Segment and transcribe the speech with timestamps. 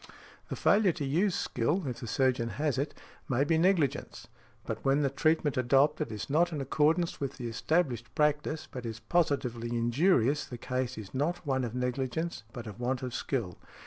[0.49, 2.95] The failure to use skill, if the surgeon has it,
[3.29, 4.27] may be negligence;
[4.65, 8.99] but when the treatment adopted is not in accordance with the established practice, but is
[8.99, 13.59] positively injurious, the case is not one of negligence, but of want of skill.